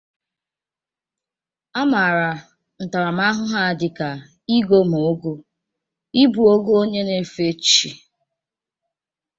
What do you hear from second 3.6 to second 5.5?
a dịka "igo ma ogo"